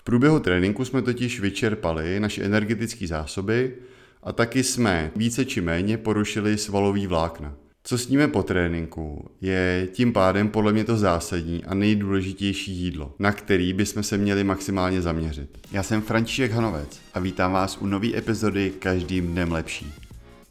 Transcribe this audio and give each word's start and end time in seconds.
V 0.00 0.02
průběhu 0.02 0.40
tréninku 0.40 0.84
jsme 0.84 1.02
totiž 1.02 1.40
vyčerpali 1.40 2.20
naše 2.20 2.42
energetické 2.42 3.06
zásoby 3.06 3.74
a 4.22 4.32
taky 4.32 4.62
jsme 4.62 5.10
více 5.16 5.44
či 5.44 5.60
méně 5.60 5.98
porušili 5.98 6.58
svalový 6.58 7.06
vlákna. 7.06 7.54
Co 7.84 7.98
sníme 7.98 8.28
po 8.28 8.42
tréninku, 8.42 9.30
je 9.40 9.88
tím 9.92 10.12
pádem 10.12 10.48
podle 10.48 10.72
mě 10.72 10.84
to 10.84 10.96
zásadní 10.96 11.64
a 11.64 11.74
nejdůležitější 11.74 12.72
jídlo, 12.72 13.14
na 13.18 13.32
který 13.32 13.72
bychom 13.72 14.02
se 14.02 14.18
měli 14.18 14.44
maximálně 14.44 15.02
zaměřit. 15.02 15.58
Já 15.72 15.82
jsem 15.82 16.02
František 16.02 16.52
Hanovec 16.52 17.00
a 17.14 17.20
vítám 17.20 17.52
vás 17.52 17.78
u 17.80 17.86
nové 17.86 18.16
epizody 18.16 18.72
Každým 18.78 19.26
dnem 19.26 19.52
lepší. 19.52 19.92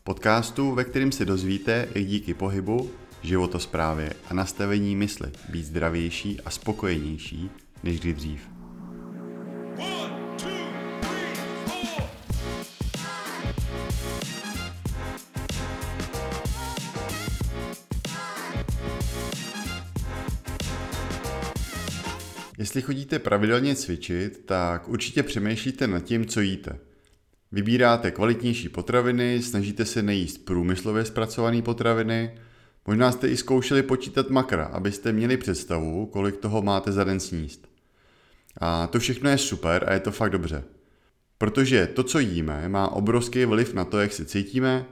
Podcastu, 0.03 0.71
ve 0.71 0.83
kterém 0.83 1.11
se 1.11 1.25
dozvíte, 1.25 1.87
jak 1.95 2.05
díky 2.05 2.33
pohybu, 2.33 2.89
životosprávě 3.23 4.13
a 4.29 4.33
nastavení 4.33 4.95
mysli 4.95 5.29
být 5.49 5.65
zdravější 5.65 6.41
a 6.45 6.49
spokojenější 6.49 7.49
než 7.83 7.99
kdy 7.99 8.13
dřív. 8.13 8.58
Jestli 22.59 22.81
chodíte 22.81 23.19
pravidelně 23.19 23.75
cvičit, 23.75 24.45
tak 24.45 24.89
určitě 24.89 25.23
přemýšlíte 25.23 25.87
nad 25.87 25.99
tím, 25.99 26.25
co 26.25 26.41
jíte. 26.41 26.79
Vybíráte 27.51 28.11
kvalitnější 28.11 28.69
potraviny, 28.69 29.41
snažíte 29.41 29.85
se 29.85 30.01
nejíst 30.01 30.45
průmyslově 30.45 31.05
zpracované 31.05 31.61
potraviny, 31.61 32.39
možná 32.87 33.11
jste 33.11 33.27
i 33.27 33.37
zkoušeli 33.37 33.83
počítat 33.83 34.29
makra, 34.29 34.65
abyste 34.65 35.11
měli 35.11 35.37
představu, 35.37 36.05
kolik 36.05 36.37
toho 36.37 36.61
máte 36.61 36.91
za 36.91 37.03
den 37.03 37.19
sníst. 37.19 37.67
A 38.57 38.87
to 38.87 38.99
všechno 38.99 39.29
je 39.29 39.37
super 39.37 39.85
a 39.87 39.93
je 39.93 39.99
to 39.99 40.11
fakt 40.11 40.31
dobře. 40.31 40.63
Protože 41.37 41.87
to, 41.87 42.03
co 42.03 42.19
jíme, 42.19 42.69
má 42.69 42.91
obrovský 42.91 43.45
vliv 43.45 43.73
na 43.73 43.85
to, 43.85 43.99
jak 43.99 44.13
se 44.13 44.25
cítíme, 44.25 44.85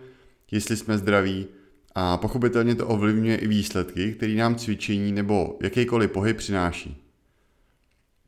jestli 0.52 0.78
jsme 0.78 0.98
zdraví 0.98 1.48
a 1.96 2.18
pochopitelně 2.18 2.76
to 2.76 2.88
ovlivňuje 2.88 3.38
i 3.38 3.48
výsledky, 3.48 4.14
které 4.14 4.34
nám 4.34 4.56
cvičení 4.56 5.12
nebo 5.12 5.58
jakýkoliv 5.62 6.12
pohyb 6.12 6.38
přináší. 6.38 7.07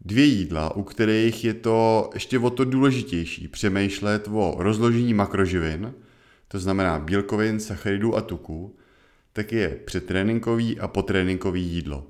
Dvě 0.01 0.25
jídla, 0.25 0.75
u 0.75 0.83
kterých 0.83 1.45
je 1.45 1.53
to 1.53 2.09
ještě 2.13 2.39
o 2.39 2.49
to 2.49 2.65
důležitější 2.65 3.47
přemýšlet 3.47 4.27
o 4.31 4.55
rozložení 4.57 5.13
makroživin, 5.13 5.93
to 6.47 6.59
znamená 6.59 6.99
bílkovin, 6.99 7.59
sacharidů 7.59 8.15
a 8.15 8.21
tuku, 8.21 8.75
tak 9.33 9.51
je 9.51 9.79
předtréninkový 9.85 10.79
a 10.79 10.87
potréninkový 10.87 11.63
jídlo. 11.63 12.07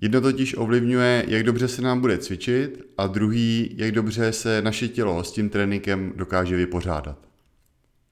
Jedno 0.00 0.20
totiž 0.20 0.54
ovlivňuje, 0.58 1.24
jak 1.28 1.42
dobře 1.42 1.68
se 1.68 1.82
nám 1.82 2.00
bude 2.00 2.18
cvičit 2.18 2.82
a 2.98 3.06
druhý, 3.06 3.74
jak 3.76 3.92
dobře 3.92 4.32
se 4.32 4.62
naše 4.62 4.88
tělo 4.88 5.24
s 5.24 5.32
tím 5.32 5.48
tréninkem 5.48 6.12
dokáže 6.16 6.56
vypořádat. 6.56 7.28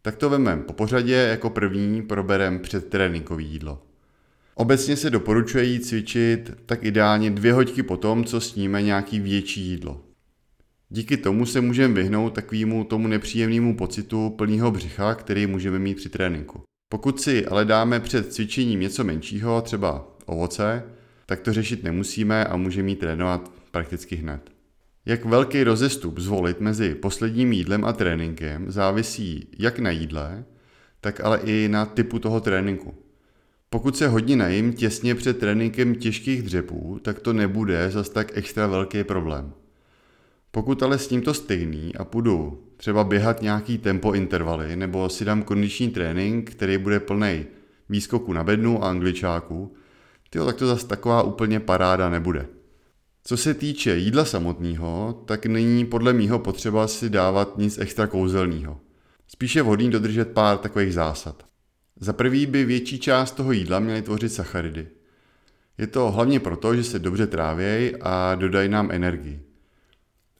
Tak 0.02 0.16
to 0.16 0.30
vemem 0.30 0.62
po 0.62 0.72
pořadě, 0.72 1.14
jako 1.14 1.50
první 1.50 2.02
proberem 2.02 2.58
předtréninkový 2.58 3.46
jídlo. 3.46 3.89
Obecně 4.60 4.96
se 4.96 5.10
doporučuje 5.10 5.64
jít 5.64 5.86
cvičit 5.86 6.50
tak 6.66 6.84
ideálně 6.84 7.30
dvě 7.30 7.52
hoďky 7.52 7.82
po 7.82 7.96
tom, 7.96 8.24
co 8.24 8.40
sníme 8.40 8.82
nějaký 8.82 9.20
větší 9.20 9.60
jídlo. 9.60 10.00
Díky 10.88 11.16
tomu 11.16 11.46
se 11.46 11.60
můžeme 11.60 11.94
vyhnout 11.94 12.34
takovému 12.34 12.84
tomu 12.84 13.08
nepříjemnému 13.08 13.76
pocitu 13.76 14.30
plného 14.30 14.70
břicha, 14.70 15.14
který 15.14 15.46
můžeme 15.46 15.78
mít 15.78 15.96
při 15.96 16.08
tréninku. 16.08 16.62
Pokud 16.88 17.20
si 17.20 17.46
ale 17.46 17.64
dáme 17.64 18.00
před 18.00 18.32
cvičením 18.32 18.80
něco 18.80 19.04
menšího, 19.04 19.62
třeba 19.62 20.16
ovoce, 20.26 20.82
tak 21.26 21.40
to 21.40 21.52
řešit 21.52 21.84
nemusíme 21.84 22.44
a 22.44 22.56
můžeme 22.56 22.88
jít 22.88 22.98
trénovat 22.98 23.52
prakticky 23.70 24.16
hned. 24.16 24.50
Jak 25.06 25.24
velký 25.24 25.64
rozestup 25.64 26.18
zvolit 26.18 26.60
mezi 26.60 26.94
posledním 26.94 27.52
jídlem 27.52 27.84
a 27.84 27.92
tréninkem 27.92 28.70
závisí 28.70 29.48
jak 29.58 29.78
na 29.78 29.90
jídle, 29.90 30.44
tak 31.00 31.20
ale 31.20 31.40
i 31.44 31.68
na 31.68 31.86
typu 31.86 32.18
toho 32.18 32.40
tréninku. 32.40 33.09
Pokud 33.72 33.96
se 33.96 34.08
hodně 34.08 34.36
najím 34.36 34.72
těsně 34.72 35.14
před 35.14 35.38
tréninkem 35.38 35.94
těžkých 35.94 36.42
dřepů, 36.42 36.98
tak 37.02 37.20
to 37.20 37.32
nebude 37.32 37.90
zas 37.90 38.08
tak 38.08 38.36
extra 38.38 38.66
velký 38.66 39.04
problém. 39.04 39.52
Pokud 40.50 40.82
ale 40.82 40.98
s 40.98 41.08
tímto 41.08 41.34
stejný 41.34 41.94
a 41.96 42.04
půjdu 42.04 42.64
třeba 42.76 43.04
běhat 43.04 43.42
nějaký 43.42 43.78
tempo 43.78 44.12
intervaly 44.12 44.76
nebo 44.76 45.08
si 45.08 45.24
dám 45.24 45.42
kondiční 45.42 45.90
trénink, 45.90 46.50
který 46.50 46.78
bude 46.78 47.00
plný 47.00 47.46
výskoku 47.88 48.32
na 48.32 48.44
bednu 48.44 48.84
a 48.84 48.90
angličáku, 48.90 49.74
tyjo, 50.30 50.46
tak 50.46 50.56
to 50.56 50.66
zase 50.66 50.86
taková 50.86 51.22
úplně 51.22 51.60
paráda 51.60 52.10
nebude. 52.10 52.46
Co 53.24 53.36
se 53.36 53.54
týče 53.54 53.96
jídla 53.96 54.24
samotného, 54.24 55.22
tak 55.26 55.46
není 55.46 55.86
podle 55.86 56.12
mýho 56.12 56.38
potřeba 56.38 56.88
si 56.88 57.10
dávat 57.10 57.58
nic 57.58 57.78
extra 57.78 58.06
kouzelného. 58.06 58.80
Spíše 59.28 59.62
vhodný 59.62 59.90
dodržet 59.90 60.28
pár 60.28 60.58
takových 60.58 60.94
zásad. 60.94 61.49
Za 62.02 62.12
prvý 62.12 62.46
by 62.46 62.64
větší 62.64 62.98
část 62.98 63.32
toho 63.32 63.52
jídla 63.52 63.78
měly 63.78 64.02
tvořit 64.02 64.32
sacharidy. 64.32 64.86
Je 65.78 65.86
to 65.86 66.10
hlavně 66.10 66.40
proto, 66.40 66.76
že 66.76 66.84
se 66.84 66.98
dobře 66.98 67.26
trávějí 67.26 67.96
a 68.00 68.34
dodají 68.34 68.68
nám 68.68 68.90
energii. 68.90 69.42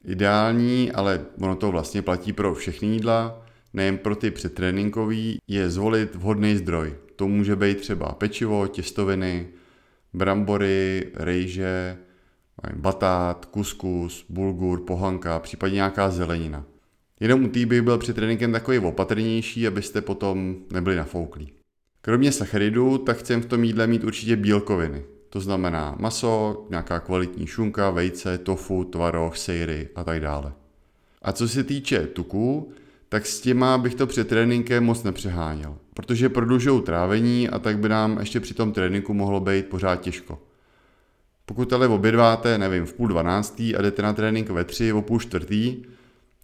Ideální, 0.05 0.93
ale 0.93 1.27
ono 1.41 1.57
to 1.57 1.71
vlastně 1.71 2.03
platí 2.03 2.33
pro 2.33 2.55
všechny 2.55 2.89
jídla, 2.89 3.47
nejen 3.73 3.99
pro 3.99 4.17
ty 4.17 4.31
předtréninkový, 4.31 5.39
je 5.49 5.71
zvolit 5.71 6.15
vhodný 6.15 6.57
zdroj. 6.57 6.95
To 7.17 7.29
může 7.29 7.57
být 7.57 7.81
třeba 7.81 8.13
pečivo, 8.13 8.67
těstoviny, 8.67 9.49
brambory, 10.13 11.11
rejže, 11.15 11.97
batát, 12.77 13.45
kuskus, 13.45 14.25
bulgur, 14.29 14.81
pohanka, 14.81 15.39
případně 15.39 15.75
nějaká 15.75 16.11
zelenina. 16.11 16.65
Jenom 17.21 17.45
u 17.45 17.49
té 17.49 17.67
bych 17.67 17.83
byl 17.83 17.99
před 17.99 18.17
tréninkem 18.17 18.53
takový 18.53 18.79
opatrnější, 18.79 19.67
abyste 19.67 20.01
potom 20.01 20.57
nebyli 20.73 20.97
nafouklí. 20.97 21.53
Kromě 22.03 22.33
sacharidů, 22.33 22.99
tak 22.99 23.17
chcem 23.17 23.43
v 23.43 23.47
tom 23.47 23.65
jídle 23.65 23.87
mít 23.87 24.05
určitě 24.05 24.37
bílkoviny. 24.37 25.05
To 25.31 25.41
znamená 25.41 25.97
maso, 25.99 26.67
nějaká 26.71 27.01
kvalitní 27.01 27.47
šunka, 27.47 27.91
vejce, 27.91 28.39
tofu, 28.39 28.85
tvaroh, 28.85 29.37
sejry 29.37 29.89
a 29.95 30.05
tak 30.05 30.21
dále. 30.21 30.53
A 31.23 31.33
co 31.33 31.49
se 31.49 31.65
týče 31.65 32.07
tuků, 32.07 32.73
tak 33.09 33.27
s 33.27 33.41
těma 33.41 33.79
bych 33.79 33.95
to 33.95 34.07
před 34.07 34.29
tréninkem 34.29 34.85
moc 34.85 35.03
nepřeháněl, 35.03 35.77
protože 35.95 36.29
prodlužují 36.29 36.83
trávení 36.83 37.49
a 37.49 37.59
tak 37.59 37.79
by 37.79 37.89
nám 37.89 38.19
ještě 38.21 38.41
při 38.41 38.55
tom 38.55 38.73
tréninku 38.73 39.15
mohlo 39.15 39.41
být 39.41 39.67
pořád 39.67 40.01
těžko. 40.01 40.43
Pokud 41.47 41.73
ale 41.73 41.89
obědváte, 41.89 42.59
nevím, 42.59 42.87
v 42.87 42.95
půl 42.95 43.09
dvanáctý 43.09 43.77
a 43.77 43.83
jdete 43.83 44.03
na 44.03 44.13
trénink 44.13 44.51
ve 44.51 44.65
tři, 44.65 44.93
o 44.93 45.03
půl 45.03 45.21
čtvrtý, 45.21 45.83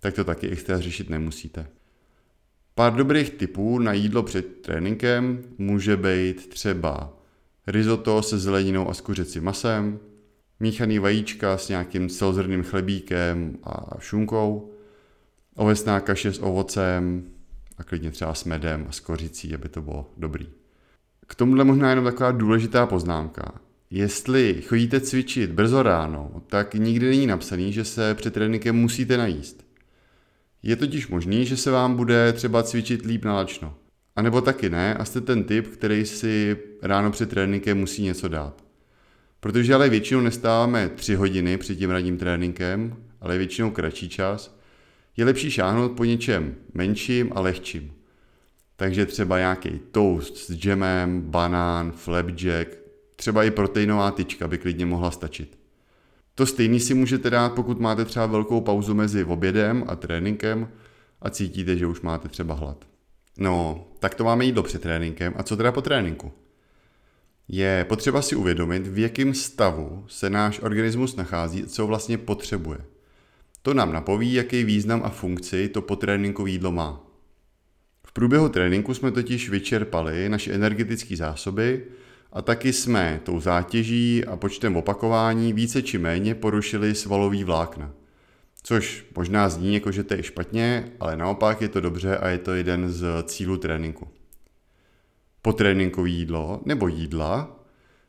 tak 0.00 0.14
to 0.14 0.24
taky 0.24 0.48
extra 0.48 0.80
řešit 0.80 1.10
nemusíte. 1.10 1.66
Pár 2.74 2.94
dobrých 2.94 3.30
tipů 3.30 3.78
na 3.78 3.92
jídlo 3.92 4.22
před 4.22 4.62
tréninkem 4.62 5.42
může 5.58 5.96
být 5.96 6.48
třeba 6.48 7.18
risotto 7.66 8.22
se 8.22 8.38
zeleninou 8.38 8.88
a 8.88 8.94
s 8.94 9.00
kuřecím 9.00 9.44
masem, 9.44 9.98
míchaný 10.60 10.98
vajíčka 10.98 11.58
s 11.58 11.68
nějakým 11.68 12.08
celozrným 12.08 12.62
chlebíkem 12.62 13.58
a 13.64 14.00
šunkou, 14.00 14.72
ovesná 15.54 16.00
kaše 16.00 16.32
s 16.32 16.42
ovocem 16.42 17.24
a 17.78 17.84
klidně 17.84 18.10
třeba 18.10 18.34
s 18.34 18.44
medem 18.44 18.86
a 18.88 18.92
s 18.92 19.00
kořicí, 19.00 19.54
aby 19.54 19.68
to 19.68 19.82
bylo 19.82 20.10
dobrý. 20.16 20.46
K 21.26 21.34
tomuhle 21.34 21.64
možná 21.64 21.90
jenom 21.90 22.04
taková 22.04 22.32
důležitá 22.32 22.86
poznámka. 22.86 23.60
Jestli 23.90 24.62
chodíte 24.62 25.00
cvičit 25.00 25.50
brzo 25.50 25.82
ráno, 25.82 26.42
tak 26.46 26.74
nikdy 26.74 27.08
není 27.08 27.26
napsaný, 27.26 27.72
že 27.72 27.84
se 27.84 28.14
před 28.14 28.34
tréninkem 28.34 28.76
musíte 28.76 29.16
najíst. 29.16 29.65
Je 30.66 30.76
totiž 30.76 31.08
možný, 31.08 31.46
že 31.46 31.56
se 31.56 31.70
vám 31.70 31.96
bude 31.96 32.32
třeba 32.32 32.62
cvičit 32.62 33.04
líp 33.04 33.24
nalačno. 33.24 33.74
A 34.16 34.22
nebo 34.22 34.40
taky 34.40 34.70
ne 34.70 34.94
a 34.94 35.04
jste 35.04 35.20
ten 35.20 35.44
typ, 35.44 35.66
který 35.66 36.06
si 36.06 36.56
ráno 36.82 37.10
před 37.10 37.30
tréninkem 37.30 37.78
musí 37.78 38.02
něco 38.02 38.28
dát. 38.28 38.64
Protože 39.40 39.74
ale 39.74 39.88
většinou 39.88 40.20
nestáváme 40.20 40.88
3 40.88 41.14
hodiny 41.14 41.58
před 41.58 41.76
tím 41.76 41.90
ranním 41.90 42.18
tréninkem, 42.18 42.96
ale 43.20 43.38
většinou 43.38 43.70
kratší 43.70 44.08
čas, 44.08 44.58
je 45.16 45.24
lepší 45.24 45.50
šáhnout 45.50 45.92
po 45.92 46.04
něčem 46.04 46.54
menším 46.74 47.32
a 47.34 47.40
lehčím. 47.40 47.92
Takže 48.76 49.06
třeba 49.06 49.38
nějaký 49.38 49.80
toast 49.90 50.36
s 50.36 50.54
džemem, 50.54 51.20
banán, 51.20 51.92
flapjack, 51.92 52.68
třeba 53.16 53.44
i 53.44 53.50
proteinová 53.50 54.10
tyčka 54.10 54.48
by 54.48 54.58
klidně 54.58 54.86
mohla 54.86 55.10
stačit. 55.10 55.65
To 56.38 56.46
stejný 56.46 56.80
si 56.80 56.94
můžete 56.94 57.30
dát, 57.30 57.52
pokud 57.52 57.80
máte 57.80 58.04
třeba 58.04 58.26
velkou 58.26 58.60
pauzu 58.60 58.94
mezi 58.94 59.24
obědem 59.24 59.84
a 59.86 59.96
tréninkem 59.96 60.68
a 61.22 61.30
cítíte, 61.30 61.76
že 61.76 61.86
už 61.86 62.00
máte 62.00 62.28
třeba 62.28 62.54
hlad. 62.54 62.84
No, 63.38 63.86
tak 63.98 64.14
to 64.14 64.24
máme 64.24 64.44
jídlo 64.44 64.62
před 64.62 64.82
tréninkem. 64.82 65.34
A 65.36 65.42
co 65.42 65.56
teda 65.56 65.72
po 65.72 65.82
tréninku? 65.82 66.32
Je 67.48 67.86
potřeba 67.88 68.22
si 68.22 68.36
uvědomit, 68.36 68.86
v 68.86 68.98
jakém 68.98 69.34
stavu 69.34 70.04
se 70.08 70.30
náš 70.30 70.60
organismus 70.60 71.16
nachází 71.16 71.66
co 71.66 71.86
vlastně 71.86 72.18
potřebuje. 72.18 72.78
To 73.62 73.74
nám 73.74 73.92
napoví, 73.92 74.34
jaký 74.34 74.64
význam 74.64 75.02
a 75.04 75.08
funkci 75.08 75.68
to 75.68 75.82
potréninkové 75.82 76.50
jídlo 76.50 76.72
má. 76.72 77.00
V 78.06 78.12
průběhu 78.12 78.48
tréninku 78.48 78.94
jsme 78.94 79.12
totiž 79.12 79.50
vyčerpali 79.50 80.28
naše 80.28 80.52
energetické 80.52 81.16
zásoby 81.16 81.84
a 82.32 82.42
taky 82.42 82.72
jsme 82.72 83.20
tou 83.24 83.40
zátěží 83.40 84.24
a 84.24 84.36
počtem 84.36 84.76
opakování 84.76 85.52
více 85.52 85.82
či 85.82 85.98
méně 85.98 86.34
porušili 86.34 86.94
svalový 86.94 87.44
vlákna. 87.44 87.92
Což 88.62 89.06
možná 89.16 89.48
zní 89.48 89.74
jako, 89.74 89.92
že 89.92 90.04
to 90.04 90.14
je 90.14 90.22
špatně, 90.22 90.92
ale 91.00 91.16
naopak 91.16 91.62
je 91.62 91.68
to 91.68 91.80
dobře 91.80 92.16
a 92.16 92.28
je 92.28 92.38
to 92.38 92.54
jeden 92.54 92.92
z 92.92 93.06
cílů 93.24 93.56
tréninku. 93.56 94.08
Potréninkové 95.42 96.08
jídlo 96.08 96.60
nebo 96.64 96.88
jídla 96.88 97.64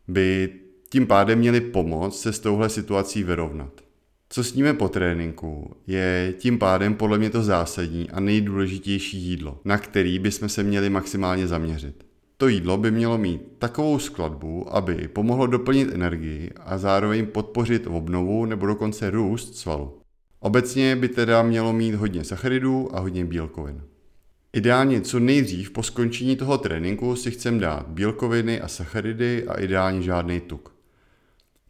by 0.07 0.49
tím 0.89 1.07
pádem 1.07 1.39
měli 1.39 1.61
pomoct 1.61 2.21
se 2.21 2.33
s 2.33 2.39
touhle 2.39 2.69
situací 2.69 3.23
vyrovnat. 3.23 3.81
Co 4.29 4.43
sníme 4.43 4.73
po 4.73 4.89
tréninku, 4.89 5.75
je 5.87 6.33
tím 6.37 6.59
pádem 6.59 6.95
podle 6.95 7.17
mě 7.17 7.29
to 7.29 7.43
zásadní 7.43 8.09
a 8.09 8.19
nejdůležitější 8.19 9.17
jídlo, 9.17 9.59
na 9.65 9.77
který 9.77 10.19
bychom 10.19 10.49
se 10.49 10.63
měli 10.63 10.89
maximálně 10.89 11.47
zaměřit. 11.47 12.06
To 12.39 12.47
jídlo 12.47 12.77
by 12.77 12.91
mělo 12.91 13.17
mít 13.17 13.41
takovou 13.59 13.99
skladbu, 13.99 14.75
aby 14.75 15.07
pomohlo 15.07 15.47
doplnit 15.47 15.93
energii 15.93 16.51
a 16.59 16.77
zároveň 16.77 17.25
podpořit 17.25 17.87
obnovu 17.87 18.45
nebo 18.45 18.65
dokonce 18.65 19.09
růst 19.09 19.55
svalu. 19.55 20.01
Obecně 20.39 20.95
by 20.95 21.09
teda 21.09 21.43
mělo 21.43 21.73
mít 21.73 21.95
hodně 21.95 22.23
sacharidů 22.23 22.95
a 22.95 22.99
hodně 22.99 23.25
bílkovin. 23.25 23.81
Ideálně 24.53 25.01
co 25.01 25.19
nejdřív 25.19 25.71
po 25.71 25.83
skončení 25.83 26.35
toho 26.35 26.57
tréninku 26.57 27.15
si 27.15 27.31
chcem 27.31 27.59
dát 27.59 27.87
bílkoviny 27.87 28.61
a 28.61 28.67
sacharidy 28.67 29.47
a 29.47 29.59
ideálně 29.59 30.01
žádný 30.01 30.39
tuk. 30.39 30.75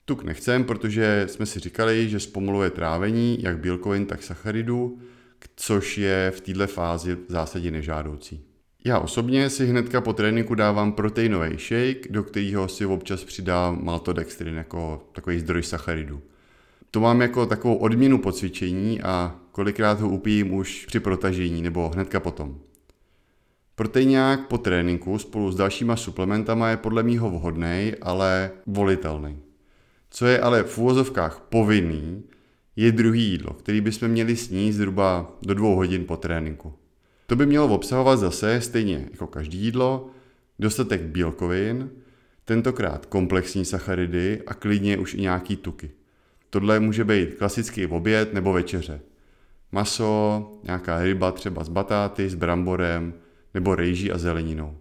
Tuk 0.06 0.24
nechcem, 0.24 0.64
protože 0.64 1.26
jsme 1.30 1.46
si 1.46 1.60
říkali, 1.60 2.10
že 2.10 2.20
zpomaluje 2.20 2.70
trávení 2.70 3.38
jak 3.42 3.60
bílkovin, 3.60 4.06
tak 4.06 4.24
sacharidů, 4.24 5.00
což 5.56 5.98
je 5.98 6.32
v 6.36 6.42
této 6.42 6.68
fázi 6.68 7.16
v 7.16 7.32
zásadě 7.32 7.72
nežádoucí. 7.72 8.57
Já 8.88 9.00
osobně 9.00 9.50
si 9.50 9.66
hnedka 9.66 10.02
po 10.02 10.14
tréninku 10.14 10.56
dávám 10.56 10.92
proteinový 10.92 11.58
shake, 11.58 12.12
do 12.12 12.24
kterého 12.24 12.68
si 12.68 12.86
občas 12.86 13.24
přidám 13.24 13.86
maltodextrin 13.86 14.56
jako 14.56 15.04
takový 15.12 15.40
zdroj 15.40 15.64
sacharidů. 15.64 16.22
To 16.92 17.00
mám 17.00 17.22
jako 17.22 17.46
takovou 17.46 17.76
odměnu 17.76 18.18
po 18.18 18.32
cvičení 18.32 19.02
a 19.02 19.36
kolikrát 19.52 20.02
ho 20.02 20.10
upijím 20.10 20.54
už 20.54 20.86
při 20.86 21.00
protažení 21.00 21.62
nebo 21.62 21.90
hnedka 21.90 22.20
potom. 22.20 22.60
Proteinák 23.76 24.48
po 24.48 24.58
tréninku 24.58 25.20
spolu 25.20 25.52
s 25.52 25.56
dalšíma 25.56 25.96
suplementama 25.96 26.70
je 26.70 26.78
podle 26.78 27.04
mýho 27.04 27.30
vhodný, 27.30 27.94
ale 28.02 28.52
volitelný. 28.66 29.38
Co 30.10 30.26
je 30.26 30.40
ale 30.40 30.64
v 30.64 30.78
úvozovkách 30.78 31.40
povinný, 31.50 32.24
je 32.76 32.92
druhý 32.92 33.24
jídlo, 33.24 33.54
který 33.54 33.82
bychom 33.82 34.08
měli 34.08 34.36
sníst 34.36 34.78
zhruba 34.78 35.32
do 35.42 35.54
dvou 35.54 35.76
hodin 35.76 36.06
po 36.06 36.18
tréninku. 36.18 36.74
To 37.30 37.36
by 37.36 37.46
mělo 37.46 37.68
obsahovat 37.68 38.20
zase, 38.20 38.62
stejně 38.62 39.08
jako 39.12 39.28
každý 39.28 39.58
jídlo, 39.58 40.10
dostatek 40.60 41.02
bílkovin, 41.02 41.90
tentokrát 42.46 43.06
komplexní 43.06 43.66
sacharidy 43.66 44.42
a 44.48 44.54
klidně 44.54 44.98
už 44.98 45.14
i 45.14 45.22
nějaký 45.22 45.56
tuky. 45.56 45.92
Tohle 46.50 46.80
může 46.80 47.04
být 47.04 47.34
klasický 47.34 47.86
oběd 47.86 48.34
nebo 48.34 48.54
večeře. 48.54 49.02
Maso, 49.72 50.52
nějaká 50.64 51.04
ryba 51.04 51.32
třeba 51.32 51.64
s 51.64 51.70
batáty, 51.70 52.30
s 52.30 52.36
bramborem 52.36 53.14
nebo 53.54 53.76
rejží 53.76 54.12
a 54.12 54.18
zeleninou. 54.18 54.78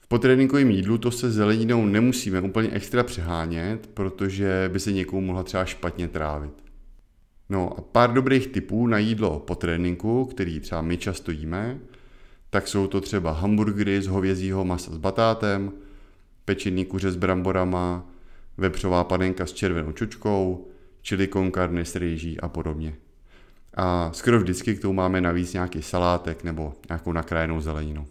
V 0.00 0.06
potréninkovém 0.06 0.70
jídlu 0.70 0.98
to 0.98 1.10
se 1.10 1.30
zeleninou 1.30 1.86
nemusíme 1.86 2.40
úplně 2.40 2.70
extra 2.70 3.02
přehánět, 3.02 3.86
protože 3.94 4.70
by 4.72 4.80
se 4.80 4.92
někomu 4.92 5.20
mohla 5.20 5.42
třeba 5.42 5.64
špatně 5.64 6.08
trávit. 6.08 6.61
No 7.52 7.78
a 7.78 7.80
pár 7.80 8.12
dobrých 8.12 8.46
typů 8.46 8.86
na 8.86 8.98
jídlo 8.98 9.38
po 9.38 9.54
tréninku, 9.54 10.24
který 10.24 10.60
třeba 10.60 10.82
my 10.82 10.96
často 10.96 11.30
jíme, 11.30 11.78
tak 12.50 12.68
jsou 12.68 12.86
to 12.86 13.00
třeba 13.00 13.32
hamburgery 13.32 14.02
z 14.02 14.06
hovězího 14.06 14.64
masa 14.64 14.92
s 14.92 14.96
batátem, 14.96 15.72
pečený 16.44 16.84
kuře 16.84 17.10
s 17.10 17.16
bramborama, 17.16 18.06
vepřová 18.56 19.04
panenka 19.04 19.46
s 19.46 19.52
červenou 19.52 19.92
čočkou, 19.92 20.68
chili 21.04 21.28
con 21.28 21.52
carne 21.52 21.84
s 21.84 21.96
rýží 21.96 22.40
a 22.40 22.48
podobně. 22.48 22.94
A 23.74 24.10
skoro 24.12 24.40
vždycky 24.40 24.74
k 24.74 24.82
tomu 24.82 24.94
máme 24.94 25.20
navíc 25.20 25.52
nějaký 25.52 25.82
salátek 25.82 26.44
nebo 26.44 26.74
nějakou 26.88 27.12
nakrájenou 27.12 27.60
zeleninu. 27.60 28.06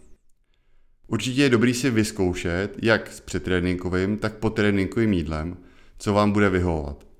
Určitě 1.06 1.42
je 1.42 1.50
dobrý 1.50 1.74
si 1.74 1.90
vyzkoušet, 1.90 2.76
jak 2.82 3.12
s 3.12 3.20
předtréninkovým, 3.20 4.18
tak 4.18 4.34
potréninkovým 4.34 5.12
jídlem, 5.12 5.56
co 5.98 6.12
vám 6.12 6.32
bude 6.32 6.50
vyhovovat. 6.50 7.11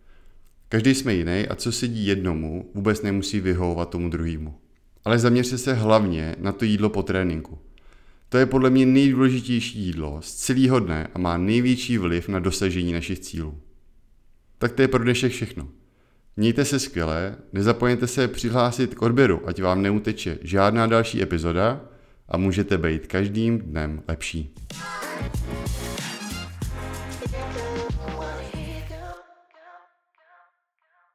Každý 0.73 0.95
jsme 0.95 1.15
jiný 1.15 1.49
a 1.49 1.55
co 1.55 1.73
sedí 1.73 2.07
jednomu, 2.07 2.71
vůbec 2.75 3.03
nemusí 3.03 3.41
vyhovovat 3.41 3.91
tomu 3.91 4.09
druhému. 4.09 4.55
Ale 5.05 5.19
zaměřte 5.19 5.59
se 5.59 5.75
hlavně 5.75 6.37
na 6.39 6.53
to 6.53 6.65
jídlo 6.65 6.91
po 6.91 7.03
tréninku. 7.03 7.59
To 8.29 8.39
je 8.39 8.47
podle 8.47 8.71
mě 8.71 8.87
nejdůležitější 8.87 9.79
jídlo 9.79 10.19
z 10.23 10.35
celého 10.35 10.81
dne 10.81 11.09
a 11.15 11.19
má 11.19 11.37
největší 11.37 11.99
vliv 11.99 12.29
na 12.29 12.39
dosažení 12.39 12.93
našich 12.93 13.19
cílů. 13.19 13.61
Tak 14.59 14.73
to 14.73 14.83
je 14.83 14.89
pro 14.89 15.05
dnešek 15.05 15.33
všechno. 15.33 15.69
Mějte 16.37 16.65
se 16.65 16.79
skvěle, 16.79 17.37
nezapomeňte 17.53 18.07
se 18.07 18.29
přihlásit 18.29 18.95
k 18.95 19.03
odběru, 19.03 19.49
ať 19.49 19.63
vám 19.63 19.83
neuteče 19.83 20.39
žádná 20.43 20.87
další 20.87 21.23
epizoda 21.23 21.81
a 22.29 22.37
můžete 22.37 22.79
být 22.79 23.07
každým 23.07 23.59
dnem 23.59 24.03
lepší. 24.09 24.55